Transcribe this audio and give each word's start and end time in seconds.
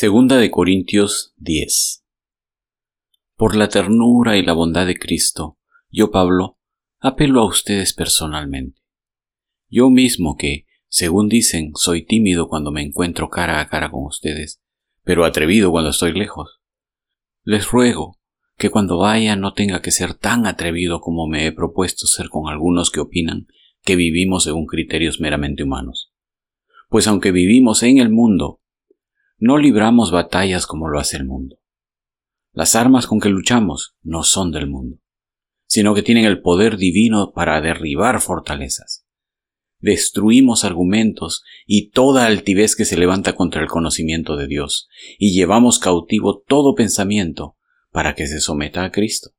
Segunda 0.00 0.36
de 0.36 0.48
Corintios 0.52 1.34
10 1.38 2.04
Por 3.34 3.56
la 3.56 3.68
ternura 3.68 4.36
y 4.36 4.44
la 4.44 4.52
bondad 4.52 4.86
de 4.86 4.96
Cristo, 4.96 5.58
yo 5.90 6.12
Pablo, 6.12 6.56
apelo 7.00 7.40
a 7.40 7.46
ustedes 7.46 7.94
personalmente. 7.94 8.80
Yo 9.68 9.90
mismo 9.90 10.36
que, 10.36 10.66
según 10.86 11.28
dicen, 11.28 11.72
soy 11.74 12.06
tímido 12.06 12.48
cuando 12.48 12.70
me 12.70 12.82
encuentro 12.82 13.28
cara 13.28 13.58
a 13.58 13.66
cara 13.66 13.90
con 13.90 14.04
ustedes, 14.04 14.62
pero 15.02 15.24
atrevido 15.24 15.72
cuando 15.72 15.90
estoy 15.90 16.12
lejos. 16.12 16.60
Les 17.42 17.68
ruego 17.68 18.20
que 18.56 18.70
cuando 18.70 18.98
vaya 18.98 19.34
no 19.34 19.52
tenga 19.52 19.82
que 19.82 19.90
ser 19.90 20.14
tan 20.14 20.46
atrevido 20.46 21.00
como 21.00 21.26
me 21.26 21.44
he 21.44 21.50
propuesto 21.50 22.06
ser 22.06 22.28
con 22.28 22.46
algunos 22.48 22.92
que 22.92 23.00
opinan 23.00 23.48
que 23.82 23.96
vivimos 23.96 24.44
según 24.44 24.66
criterios 24.66 25.18
meramente 25.18 25.64
humanos. 25.64 26.12
Pues 26.88 27.08
aunque 27.08 27.32
vivimos 27.32 27.82
en 27.82 27.98
el 27.98 28.10
mundo, 28.10 28.60
no 29.38 29.56
libramos 29.56 30.10
batallas 30.10 30.66
como 30.66 30.88
lo 30.88 30.98
hace 30.98 31.16
el 31.16 31.24
mundo. 31.24 31.58
Las 32.52 32.74
armas 32.74 33.06
con 33.06 33.20
que 33.20 33.28
luchamos 33.28 33.94
no 34.02 34.24
son 34.24 34.50
del 34.50 34.68
mundo, 34.68 34.98
sino 35.66 35.94
que 35.94 36.02
tienen 36.02 36.24
el 36.24 36.40
poder 36.40 36.76
divino 36.76 37.32
para 37.32 37.60
derribar 37.60 38.20
fortalezas. 38.20 39.06
Destruimos 39.78 40.64
argumentos 40.64 41.44
y 41.64 41.90
toda 41.90 42.26
altivez 42.26 42.74
que 42.74 42.84
se 42.84 42.96
levanta 42.96 43.36
contra 43.36 43.62
el 43.62 43.68
conocimiento 43.68 44.36
de 44.36 44.48
Dios, 44.48 44.88
y 45.20 45.32
llevamos 45.32 45.78
cautivo 45.78 46.42
todo 46.44 46.74
pensamiento 46.74 47.56
para 47.92 48.16
que 48.16 48.26
se 48.26 48.40
someta 48.40 48.82
a 48.82 48.90
Cristo. 48.90 49.30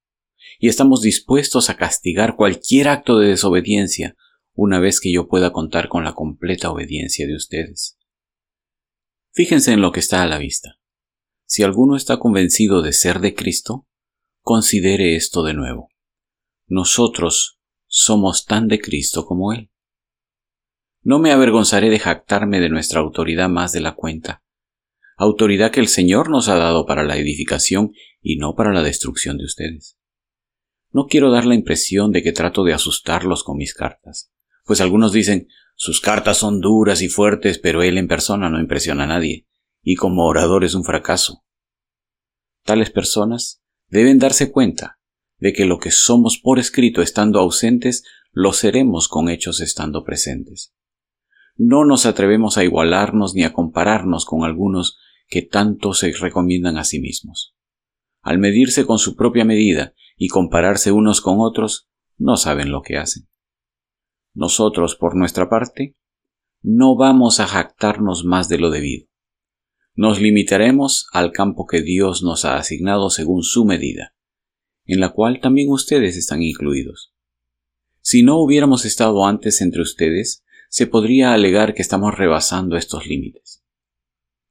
Y 0.58 0.70
estamos 0.70 1.02
dispuestos 1.02 1.70
a 1.70 1.76
castigar 1.76 2.38
cualquier 2.38 2.88
acto 2.88 3.20
de 3.20 3.28
desobediencia 3.28 4.16
una 4.54 4.80
vez 4.80 5.02
que 5.02 5.12
yo 5.12 5.28
pueda 5.28 5.52
contar 5.52 5.90
con 5.90 6.06
la 6.06 6.14
completa 6.14 6.72
obediencia 6.72 7.28
de 7.28 7.36
ustedes. 7.36 7.99
Fíjense 9.32 9.74
en 9.74 9.82
lo 9.82 9.92
que 9.92 10.00
está 10.00 10.24
a 10.24 10.28
la 10.28 10.38
vista. 10.38 10.80
Si 11.46 11.64
alguno 11.64 11.96
está 11.96 12.18
convencido 12.20 12.82
de 12.82 12.94
ser 12.94 13.20
de 13.20 13.34
Cristo, 13.34 13.88
considere 14.42 15.16
esto 15.16 15.44
de 15.44 15.54
nuevo. 15.54 15.90
Nosotros 16.68 17.60
somos 17.88 18.46
tan 18.46 18.68
de 18.68 18.80
Cristo 18.80 19.26
como 19.26 19.54
Él. 19.54 19.72
No 21.02 21.20
me 21.20 21.32
avergonzaré 21.32 21.90
de 21.90 22.00
jactarme 22.00 22.60
de 22.60 22.70
nuestra 22.70 23.00
autoridad 23.00 23.50
más 23.50 23.72
de 23.72 23.80
la 23.80 23.96
cuenta, 23.96 24.44
autoridad 25.18 25.72
que 25.72 25.80
el 25.80 25.88
Señor 25.88 26.30
nos 26.30 26.50
ha 26.50 26.56
dado 26.56 26.86
para 26.86 27.04
la 27.04 27.18
edificación 27.18 27.94
y 28.22 28.38
no 28.38 28.56
para 28.56 28.74
la 28.74 28.84
destrucción 28.84 29.38
de 29.38 29.46
ustedes. 29.46 29.98
No 30.92 31.08
quiero 31.08 31.32
dar 31.32 31.46
la 31.46 31.56
impresión 31.56 32.12
de 32.12 32.22
que 32.22 32.32
trato 32.32 32.64
de 32.64 32.74
asustarlos 32.74 33.44
con 33.44 33.58
mis 33.58 33.74
cartas, 33.74 34.32
pues 34.66 34.82
algunos 34.82 35.12
dicen 35.12 35.48
sus 35.82 36.02
cartas 36.02 36.36
son 36.36 36.60
duras 36.60 37.02
y 37.02 37.08
fuertes, 37.08 37.58
pero 37.58 37.84
él 37.84 37.98
en 37.98 38.10
persona 38.10 38.50
no 38.50 38.60
impresiona 38.60 39.06
a 39.06 39.08
nadie, 39.08 39.48
y 39.82 39.96
como 39.96 40.26
orador 40.26 40.66
es 40.66 40.74
un 40.74 40.84
fracaso. 40.84 41.46
Tales 42.66 42.90
personas 42.90 43.62
deben 43.88 44.20
darse 44.20 44.52
cuenta 44.52 45.00
de 45.38 45.54
que 45.54 45.64
lo 45.64 45.80
que 45.80 45.92
somos 45.92 46.38
por 46.38 46.60
escrito 46.60 47.02
estando 47.02 47.40
ausentes, 47.40 48.04
lo 48.34 48.52
seremos 48.52 49.08
con 49.08 49.30
hechos 49.30 49.62
estando 49.62 50.04
presentes. 50.04 50.74
No 51.56 51.86
nos 51.86 52.06
atrevemos 52.06 52.58
a 52.58 52.66
igualarnos 52.66 53.34
ni 53.34 53.46
a 53.46 53.54
compararnos 53.54 54.26
con 54.26 54.44
algunos 54.44 54.98
que 55.30 55.44
tanto 55.44 55.94
se 55.94 56.12
recomiendan 56.12 56.78
a 56.78 56.84
sí 56.84 57.00
mismos. 57.00 57.56
Al 58.22 58.38
medirse 58.38 58.86
con 58.86 59.00
su 59.00 59.16
propia 59.16 59.46
medida 59.46 59.94
y 60.18 60.28
compararse 60.28 60.92
unos 60.92 61.22
con 61.22 61.38
otros, 61.40 61.88
no 62.18 62.36
saben 62.36 62.70
lo 62.70 62.82
que 62.82 62.98
hacen. 62.98 63.30
Nosotros, 64.40 64.96
por 64.96 65.18
nuestra 65.18 65.50
parte, 65.50 65.98
no 66.62 66.96
vamos 66.96 67.42
a 67.42 67.46
jactarnos 67.46 68.24
más 68.24 68.48
de 68.48 68.58
lo 68.58 68.70
debido. 68.70 69.10
Nos 69.96 70.22
limitaremos 70.22 71.08
al 71.12 71.34
campo 71.34 71.68
que 71.68 71.82
Dios 71.82 72.24
nos 72.24 72.46
ha 72.46 72.56
asignado 72.56 73.10
según 73.10 73.44
su 73.44 73.66
medida, 73.66 74.16
en 74.86 75.02
la 75.02 75.10
cual 75.10 75.42
también 75.42 75.70
ustedes 75.70 76.16
están 76.16 76.42
incluidos. 76.42 77.14
Si 78.00 78.24
no 78.24 78.38
hubiéramos 78.38 78.86
estado 78.86 79.26
antes 79.26 79.60
entre 79.60 79.82
ustedes, 79.82 80.46
se 80.70 80.88
podría 80.88 81.34
alegar 81.34 81.74
que 81.74 81.82
estamos 81.82 82.18
rebasando 82.18 82.78
estos 82.78 83.08
límites, 83.08 83.66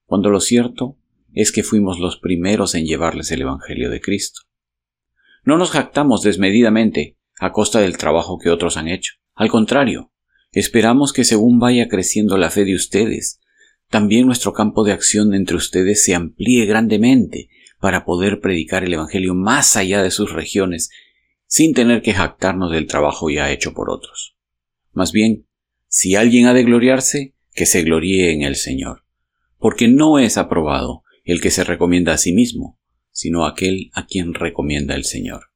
cuando 0.04 0.28
lo 0.28 0.40
cierto 0.40 0.98
es 1.32 1.50
que 1.50 1.62
fuimos 1.62 1.98
los 1.98 2.18
primeros 2.18 2.74
en 2.74 2.84
llevarles 2.84 3.30
el 3.30 3.40
Evangelio 3.40 3.88
de 3.88 4.02
Cristo. 4.02 4.42
No 5.44 5.56
nos 5.56 5.70
jactamos 5.70 6.20
desmedidamente 6.20 7.16
a 7.40 7.52
costa 7.52 7.80
del 7.80 7.96
trabajo 7.96 8.36
que 8.38 8.50
otros 8.50 8.76
han 8.76 8.88
hecho. 8.88 9.14
Al 9.38 9.50
contrario, 9.50 10.10
esperamos 10.50 11.12
que 11.12 11.22
según 11.22 11.60
vaya 11.60 11.86
creciendo 11.86 12.36
la 12.38 12.50
fe 12.50 12.64
de 12.64 12.74
ustedes, 12.74 13.38
también 13.88 14.26
nuestro 14.26 14.52
campo 14.52 14.82
de 14.82 14.90
acción 14.90 15.32
entre 15.32 15.56
ustedes 15.56 16.04
se 16.04 16.16
amplíe 16.16 16.66
grandemente 16.66 17.48
para 17.78 18.04
poder 18.04 18.40
predicar 18.40 18.82
el 18.82 18.94
Evangelio 18.94 19.36
más 19.36 19.76
allá 19.76 20.02
de 20.02 20.10
sus 20.10 20.32
regiones, 20.32 20.90
sin 21.46 21.72
tener 21.72 22.02
que 22.02 22.14
jactarnos 22.14 22.72
del 22.72 22.88
trabajo 22.88 23.30
ya 23.30 23.52
hecho 23.52 23.74
por 23.74 23.90
otros. 23.90 24.36
Más 24.90 25.12
bien, 25.12 25.46
si 25.86 26.16
alguien 26.16 26.46
ha 26.46 26.52
de 26.52 26.64
gloriarse, 26.64 27.36
que 27.54 27.64
se 27.64 27.84
gloríe 27.84 28.32
en 28.32 28.42
el 28.42 28.56
Señor, 28.56 29.04
porque 29.56 29.86
no 29.86 30.18
es 30.18 30.36
aprobado 30.36 31.04
el 31.22 31.40
que 31.40 31.52
se 31.52 31.62
recomienda 31.62 32.12
a 32.12 32.18
sí 32.18 32.32
mismo, 32.32 32.80
sino 33.12 33.46
aquel 33.46 33.92
a 33.94 34.04
quien 34.06 34.34
recomienda 34.34 34.96
el 34.96 35.04
Señor. 35.04 35.52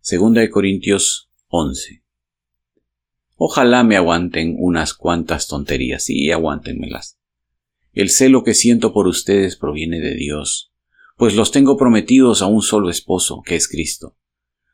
Segunda 0.00 0.40
de 0.40 0.50
Corintios 0.50 1.30
11. 1.46 2.03
Ojalá 3.36 3.82
me 3.82 3.96
aguanten 3.96 4.56
unas 4.58 4.94
cuantas 4.94 5.48
tonterías, 5.48 6.08
y 6.08 6.30
aguántenmelas. 6.30 7.18
El 7.92 8.10
celo 8.10 8.42
que 8.44 8.54
siento 8.54 8.92
por 8.92 9.06
ustedes 9.06 9.56
proviene 9.56 10.00
de 10.00 10.14
Dios, 10.14 10.72
pues 11.16 11.34
los 11.34 11.52
tengo 11.52 11.76
prometidos 11.76 12.42
a 12.42 12.46
un 12.46 12.62
solo 12.62 12.90
esposo, 12.90 13.42
que 13.44 13.54
es 13.54 13.68
Cristo, 13.68 14.16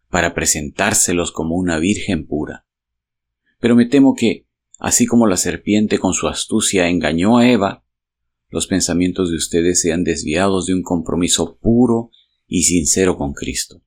para 0.09 0.35
presentárselos 0.35 1.33
como 1.33 1.57
una 1.57 1.79
virgen 1.79 2.27
pura. 2.27 2.67
Pero 3.61 3.77
me 3.77 3.87
temo 3.87 4.15
que, 4.15 4.47
así 4.79 5.07
como 5.07 5.27
la 5.27 5.37
serpiente 5.37 5.99
con 5.99 6.15
su 6.15 6.29
astucia 6.29 6.89
engañó 6.89 7.39
a 7.39 7.49
Eva, 7.49 7.85
los 8.49 8.67
pensamientos 8.67 9.31
de 9.31 9.37
ustedes 9.37 9.81
sean 9.81 10.03
desviados 10.03 10.67
de 10.67 10.75
un 10.75 10.83
compromiso 10.83 11.59
puro 11.59 12.11
y 12.47 12.65
sincero 12.65 13.17
con 13.17 13.33
Cristo. 13.33 13.83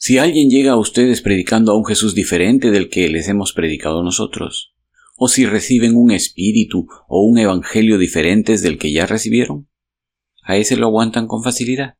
Si 0.00 0.16
alguien 0.16 0.48
llega 0.48 0.72
a 0.72 0.78
ustedes 0.78 1.22
predicando 1.22 1.72
a 1.72 1.76
un 1.76 1.84
Jesús 1.84 2.14
diferente 2.14 2.70
del 2.70 2.88
que 2.88 3.08
les 3.08 3.26
hemos 3.26 3.52
predicado 3.52 4.04
nosotros, 4.04 4.72
o 5.16 5.26
si 5.26 5.44
reciben 5.44 5.96
un 5.96 6.12
espíritu 6.12 6.86
o 7.08 7.22
un 7.22 7.36
evangelio 7.36 7.98
diferentes 7.98 8.62
del 8.62 8.78
que 8.78 8.92
ya 8.92 9.06
recibieron, 9.06 9.68
a 10.44 10.56
ese 10.56 10.76
lo 10.76 10.86
aguantan 10.86 11.26
con 11.26 11.42
facilidad. 11.42 11.98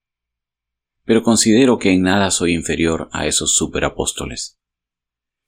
Pero 1.04 1.24
considero 1.24 1.78
que 1.78 1.90
en 1.90 2.02
nada 2.02 2.30
soy 2.30 2.54
inferior 2.54 3.08
a 3.10 3.26
esos 3.26 3.56
superapóstoles. 3.56 4.60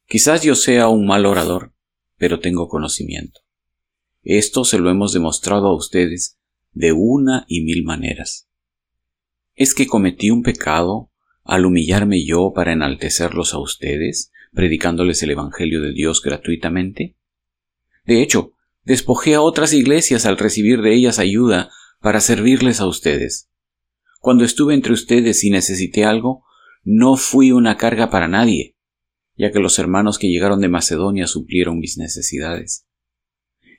Quizás 0.09 0.43
yo 0.43 0.57
sea 0.57 0.89
un 0.89 1.07
mal 1.07 1.27
orador, 1.27 1.73
pero 2.17 2.41
tengo 2.41 2.67
conocimiento. 2.67 3.43
Esto 4.23 4.65
se 4.65 4.81
lo 4.81 4.91
hemos 4.91 5.13
demostrado 5.13 5.69
a 5.69 5.77
ustedes 5.77 6.41
de 6.73 6.91
una 6.91 7.45
y 7.47 7.63
mil 7.63 7.85
maneras. 7.85 8.49
¿Es 9.55 9.73
que 9.73 9.87
cometí 9.87 10.31
un 10.31 10.43
pecado 10.43 11.10
al 11.51 11.67
humillarme 11.67 12.25
yo 12.25 12.53
para 12.55 12.73
enaltecerlos 12.73 13.55
a 13.55 13.59
ustedes, 13.59 14.31
predicándoles 14.53 15.21
el 15.25 15.33
Evangelio 15.33 15.83
de 15.83 15.93
Dios 15.93 16.23
gratuitamente? 16.23 17.17
De 18.07 18.23
hecho, 18.23 18.53
despojé 18.85 19.35
a 19.35 19.41
otras 19.41 19.73
iglesias 19.73 20.27
al 20.27 20.39
recibir 20.39 20.81
de 20.81 20.95
ellas 20.95 21.19
ayuda 21.19 21.69
para 22.01 22.21
servirles 22.21 22.81
a 22.81 22.87
ustedes. 22.87 23.51
Cuando 24.21 24.45
estuve 24.45 24.75
entre 24.75 24.93
ustedes 24.93 25.43
y 25.43 25.51
necesité 25.51 26.05
algo, 26.05 26.45
no 26.85 27.17
fui 27.17 27.51
una 27.51 27.77
carga 27.77 28.11
para 28.11 28.29
nadie, 28.29 28.77
ya 29.37 29.51
que 29.51 29.59
los 29.59 29.77
hermanos 29.81 30.21
que 30.21 30.29
llegaron 30.29 30.61
de 30.61 30.69
Macedonia 30.69 31.27
suplieron 31.27 31.81
mis 31.81 31.99
necesidades. 31.99 32.87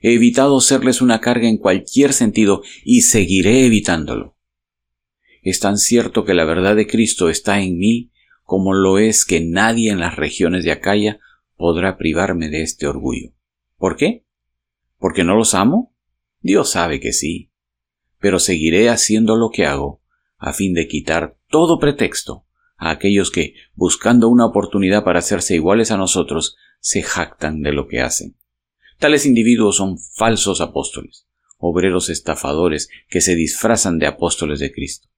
He 0.02 0.12
evitado 0.12 0.60
serles 0.60 1.00
una 1.00 1.22
carga 1.22 1.48
en 1.48 1.56
cualquier 1.56 2.12
sentido 2.12 2.60
y 2.84 3.00
seguiré 3.00 3.64
evitándolo 3.64 4.31
es 5.42 5.58
tan 5.58 5.76
cierto 5.76 6.24
que 6.24 6.34
la 6.34 6.44
verdad 6.44 6.76
de 6.76 6.86
Cristo 6.86 7.28
está 7.28 7.60
en 7.60 7.76
mí 7.76 8.12
como 8.44 8.74
lo 8.74 8.98
es 8.98 9.24
que 9.24 9.40
nadie 9.40 9.90
en 9.90 10.00
las 10.00 10.16
regiones 10.16 10.64
de 10.64 10.72
Acaya 10.72 11.20
podrá 11.56 11.96
privarme 11.96 12.48
de 12.48 12.62
este 12.62 12.86
orgullo. 12.86 13.32
¿Por 13.76 13.96
qué? 13.96 14.24
¿Porque 14.98 15.24
no 15.24 15.34
los 15.34 15.54
amo? 15.54 15.94
Dios 16.40 16.70
sabe 16.70 17.00
que 17.00 17.12
sí. 17.12 17.50
Pero 18.18 18.38
seguiré 18.38 18.88
haciendo 18.88 19.36
lo 19.36 19.50
que 19.50 19.66
hago, 19.66 20.02
a 20.38 20.52
fin 20.52 20.74
de 20.74 20.86
quitar 20.86 21.36
todo 21.48 21.78
pretexto 21.78 22.46
a 22.76 22.90
aquellos 22.90 23.30
que, 23.30 23.54
buscando 23.74 24.28
una 24.28 24.46
oportunidad 24.46 25.02
para 25.02 25.20
hacerse 25.20 25.54
iguales 25.54 25.90
a 25.90 25.96
nosotros, 25.96 26.56
se 26.80 27.02
jactan 27.02 27.62
de 27.62 27.72
lo 27.72 27.86
que 27.88 28.00
hacen. 28.00 28.36
Tales 28.98 29.26
individuos 29.26 29.76
son 29.76 29.98
falsos 29.98 30.60
apóstoles, 30.60 31.26
obreros 31.58 32.10
estafadores 32.10 32.88
que 33.08 33.20
se 33.20 33.34
disfrazan 33.34 33.98
de 33.98 34.06
apóstoles 34.06 34.60
de 34.60 34.72
Cristo. 34.72 35.08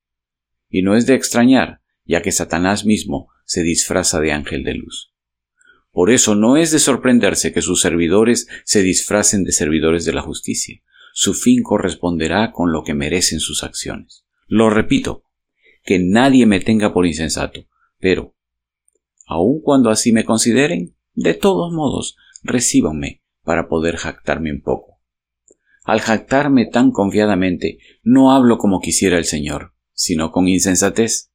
Y 0.74 0.82
no 0.82 0.96
es 0.96 1.06
de 1.06 1.14
extrañar, 1.14 1.82
ya 2.04 2.20
que 2.20 2.32
Satanás 2.32 2.84
mismo 2.84 3.28
se 3.44 3.62
disfraza 3.62 4.18
de 4.18 4.32
ángel 4.32 4.64
de 4.64 4.74
luz. 4.74 5.14
Por 5.92 6.10
eso 6.10 6.34
no 6.34 6.56
es 6.56 6.72
de 6.72 6.80
sorprenderse 6.80 7.52
que 7.52 7.62
sus 7.62 7.80
servidores 7.80 8.48
se 8.64 8.82
disfracen 8.82 9.44
de 9.44 9.52
servidores 9.52 10.04
de 10.04 10.12
la 10.12 10.22
justicia. 10.22 10.82
su 11.12 11.32
fin 11.32 11.62
corresponderá 11.62 12.50
con 12.50 12.72
lo 12.72 12.82
que 12.82 12.92
merecen 12.92 13.38
sus 13.38 13.62
acciones. 13.62 14.24
Lo 14.48 14.68
repito, 14.68 15.22
que 15.84 16.00
nadie 16.00 16.44
me 16.44 16.58
tenga 16.58 16.92
por 16.92 17.06
insensato, 17.06 17.68
pero, 18.00 18.34
aun 19.24 19.60
cuando 19.62 19.90
así 19.90 20.10
me 20.10 20.24
consideren, 20.24 20.96
de 21.12 21.34
todos 21.34 21.72
modos, 21.72 22.16
recíbanme 22.42 23.22
para 23.44 23.68
poder 23.68 23.94
jactarme 23.94 24.50
un 24.50 24.60
poco. 24.60 24.98
Al 25.84 26.00
jactarme 26.00 26.66
tan 26.66 26.90
confiadamente, 26.90 27.78
no 28.02 28.32
hablo 28.32 28.58
como 28.58 28.80
quisiera 28.80 29.16
el 29.16 29.24
Señor, 29.24 29.73
sino 29.94 30.30
con 30.30 30.48
insensatez, 30.48 31.30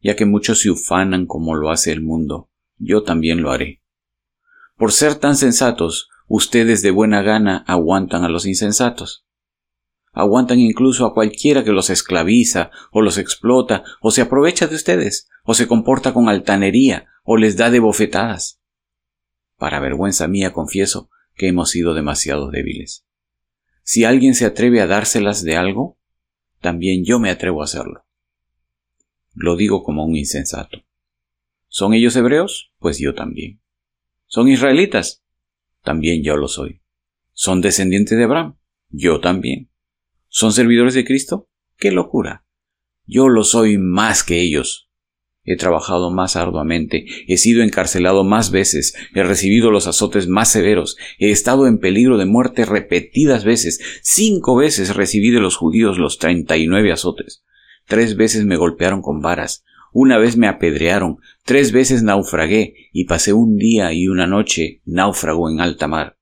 ya 0.00 0.14
que 0.14 0.26
muchos 0.26 0.60
se 0.60 0.70
ufanan 0.70 1.26
como 1.26 1.54
lo 1.54 1.70
hace 1.70 1.90
el 1.90 2.02
mundo, 2.02 2.50
yo 2.78 3.02
también 3.02 3.42
lo 3.42 3.50
haré. 3.50 3.82
Por 4.76 4.92
ser 4.92 5.14
tan 5.16 5.36
sensatos, 5.36 6.08
ustedes 6.28 6.82
de 6.82 6.90
buena 6.90 7.22
gana 7.22 7.64
aguantan 7.66 8.24
a 8.24 8.28
los 8.28 8.46
insensatos. 8.46 9.26
Aguantan 10.12 10.60
incluso 10.60 11.06
a 11.06 11.14
cualquiera 11.14 11.64
que 11.64 11.72
los 11.72 11.90
esclaviza, 11.90 12.70
o 12.90 13.02
los 13.02 13.18
explota, 13.18 13.84
o 14.00 14.10
se 14.10 14.22
aprovecha 14.22 14.66
de 14.66 14.76
ustedes, 14.76 15.28
o 15.44 15.54
se 15.54 15.66
comporta 15.66 16.12
con 16.14 16.28
altanería, 16.28 17.06
o 17.24 17.36
les 17.36 17.56
da 17.56 17.70
de 17.70 17.80
bofetadas. 17.80 18.60
Para 19.56 19.80
vergüenza 19.80 20.28
mía 20.28 20.52
confieso 20.52 21.10
que 21.34 21.48
hemos 21.48 21.70
sido 21.70 21.94
demasiado 21.94 22.50
débiles. 22.50 23.06
Si 23.82 24.04
alguien 24.04 24.34
se 24.34 24.46
atreve 24.46 24.80
a 24.80 24.86
dárselas 24.86 25.42
de 25.42 25.56
algo, 25.56 25.95
también 26.66 27.04
yo 27.04 27.20
me 27.20 27.30
atrevo 27.30 27.60
a 27.60 27.64
hacerlo. 27.66 28.04
Lo 29.34 29.54
digo 29.54 29.84
como 29.84 30.04
un 30.04 30.16
insensato. 30.16 30.82
¿Son 31.68 31.94
ellos 31.94 32.16
hebreos? 32.16 32.72
Pues 32.80 32.98
yo 32.98 33.14
también. 33.14 33.62
¿Son 34.26 34.48
israelitas? 34.48 35.22
También 35.84 36.24
yo 36.24 36.36
lo 36.36 36.48
soy. 36.48 36.82
¿Son 37.32 37.60
descendientes 37.60 38.18
de 38.18 38.24
Abraham? 38.24 38.58
Yo 38.88 39.20
también. 39.20 39.70
¿Son 40.26 40.52
servidores 40.52 40.94
de 40.94 41.04
Cristo? 41.04 41.48
¡Qué 41.76 41.92
locura! 41.92 42.44
Yo 43.04 43.28
lo 43.28 43.44
soy 43.44 43.78
más 43.78 44.24
que 44.24 44.40
ellos. 44.40 44.85
He 45.46 45.56
trabajado 45.56 46.10
más 46.10 46.34
arduamente, 46.34 47.06
he 47.28 47.36
sido 47.36 47.62
encarcelado 47.62 48.24
más 48.24 48.50
veces, 48.50 48.94
he 49.14 49.22
recibido 49.22 49.70
los 49.70 49.86
azotes 49.86 50.26
más 50.26 50.50
severos, 50.50 50.96
he 51.18 51.30
estado 51.30 51.68
en 51.68 51.78
peligro 51.78 52.18
de 52.18 52.26
muerte 52.26 52.64
repetidas 52.64 53.44
veces, 53.44 53.80
cinco 54.02 54.56
veces 54.56 54.96
recibí 54.96 55.30
de 55.30 55.40
los 55.40 55.56
judíos 55.56 55.98
los 55.98 56.18
treinta 56.18 56.56
y 56.56 56.66
nueve 56.66 56.90
azotes, 56.90 57.44
tres 57.86 58.16
veces 58.16 58.44
me 58.44 58.56
golpearon 58.56 59.02
con 59.02 59.20
varas, 59.20 59.64
una 59.92 60.18
vez 60.18 60.36
me 60.36 60.48
apedrearon, 60.48 61.18
tres 61.44 61.70
veces 61.70 62.02
naufragué 62.02 62.74
y 62.92 63.04
pasé 63.04 63.32
un 63.32 63.56
día 63.56 63.92
y 63.92 64.08
una 64.08 64.26
noche 64.26 64.82
náufrago 64.84 65.48
en 65.48 65.60
alta 65.60 65.86
mar. 65.86 66.18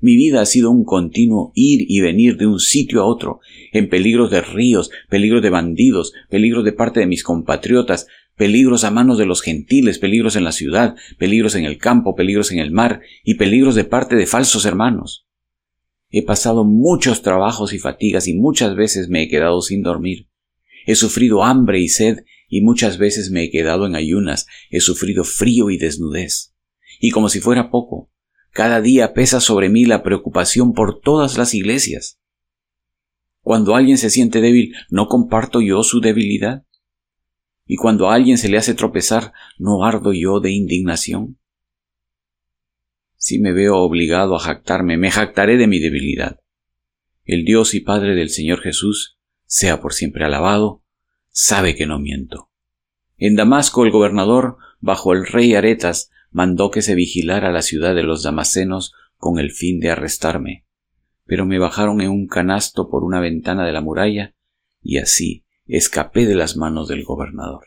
Mi 0.00 0.16
vida 0.16 0.42
ha 0.42 0.46
sido 0.46 0.70
un 0.70 0.84
continuo 0.84 1.50
ir 1.54 1.86
y 1.88 2.00
venir 2.00 2.36
de 2.36 2.46
un 2.46 2.60
sitio 2.60 3.00
a 3.00 3.06
otro, 3.06 3.40
en 3.72 3.88
peligros 3.88 4.30
de 4.30 4.42
ríos, 4.42 4.90
peligros 5.08 5.40
de 5.40 5.48
bandidos, 5.48 6.12
peligros 6.28 6.62
de 6.64 6.72
parte 6.72 7.00
de 7.00 7.06
mis 7.06 7.22
compatriotas, 7.22 8.06
peligros 8.36 8.84
a 8.84 8.90
manos 8.90 9.18
de 9.18 9.26
los 9.26 9.42
gentiles, 9.42 9.98
peligros 9.98 10.36
en 10.36 10.44
la 10.44 10.52
ciudad, 10.52 10.96
peligros 11.18 11.54
en 11.54 11.64
el 11.64 11.78
campo, 11.78 12.14
peligros 12.14 12.50
en 12.52 12.58
el 12.58 12.70
mar 12.70 13.00
y 13.22 13.34
peligros 13.34 13.74
de 13.74 13.84
parte 13.84 14.16
de 14.16 14.26
falsos 14.26 14.64
hermanos. 14.64 15.26
He 16.10 16.22
pasado 16.22 16.64
muchos 16.64 17.22
trabajos 17.22 17.72
y 17.72 17.78
fatigas 17.78 18.28
y 18.28 18.34
muchas 18.34 18.76
veces 18.76 19.08
me 19.08 19.22
he 19.22 19.28
quedado 19.28 19.60
sin 19.62 19.82
dormir. 19.82 20.28
He 20.86 20.94
sufrido 20.96 21.42
hambre 21.42 21.80
y 21.80 21.88
sed 21.88 22.18
y 22.48 22.60
muchas 22.60 22.98
veces 22.98 23.30
me 23.30 23.44
he 23.44 23.50
quedado 23.50 23.86
en 23.86 23.96
ayunas, 23.96 24.46
he 24.70 24.80
sufrido 24.80 25.24
frío 25.24 25.70
y 25.70 25.78
desnudez. 25.78 26.54
Y 27.00 27.10
como 27.10 27.28
si 27.28 27.40
fuera 27.40 27.70
poco, 27.70 28.10
cada 28.52 28.80
día 28.80 29.14
pesa 29.14 29.40
sobre 29.40 29.68
mí 29.68 29.84
la 29.84 30.02
preocupación 30.02 30.72
por 30.72 31.00
todas 31.00 31.36
las 31.36 31.54
iglesias. 31.54 32.20
Cuando 33.40 33.74
alguien 33.74 33.98
se 33.98 34.10
siente 34.10 34.40
débil, 34.40 34.74
¿no 34.90 35.08
comparto 35.08 35.60
yo 35.60 35.82
su 35.82 36.00
debilidad? 36.00 36.64
Y 37.66 37.76
cuando 37.76 38.08
a 38.10 38.14
alguien 38.14 38.38
se 38.38 38.48
le 38.48 38.58
hace 38.58 38.74
tropezar, 38.74 39.32
¿no 39.58 39.84
ardo 39.84 40.12
yo 40.12 40.40
de 40.40 40.52
indignación? 40.52 41.38
Si 43.16 43.38
me 43.38 43.52
veo 43.52 43.78
obligado 43.78 44.36
a 44.36 44.38
jactarme, 44.38 44.98
me 44.98 45.10
jactaré 45.10 45.56
de 45.56 45.66
mi 45.66 45.78
debilidad. 45.78 46.40
El 47.24 47.44
Dios 47.44 47.74
y 47.74 47.80
Padre 47.80 48.14
del 48.14 48.28
Señor 48.28 48.60
Jesús, 48.60 49.18
sea 49.46 49.80
por 49.80 49.94
siempre 49.94 50.24
alabado, 50.24 50.82
sabe 51.30 51.74
que 51.74 51.86
no 51.86 51.98
miento. 51.98 52.50
En 53.16 53.34
Damasco 53.34 53.84
el 53.84 53.90
gobernador, 53.90 54.58
bajo 54.80 55.14
el 55.14 55.26
rey 55.26 55.54
Aretas, 55.54 56.10
mandó 56.30 56.70
que 56.70 56.82
se 56.82 56.94
vigilara 56.94 57.50
la 57.50 57.62
ciudad 57.62 57.94
de 57.94 58.02
los 58.02 58.22
damasenos 58.22 58.92
con 59.16 59.38
el 59.38 59.52
fin 59.52 59.80
de 59.80 59.90
arrestarme. 59.90 60.66
Pero 61.24 61.46
me 61.46 61.58
bajaron 61.58 62.02
en 62.02 62.10
un 62.10 62.26
canasto 62.26 62.90
por 62.90 63.04
una 63.04 63.20
ventana 63.20 63.64
de 63.64 63.72
la 63.72 63.80
muralla 63.80 64.34
y 64.82 64.98
así 64.98 65.44
escapé 65.66 66.26
de 66.26 66.34
las 66.34 66.56
manos 66.56 66.88
del 66.88 67.04
gobernador. 67.04 67.64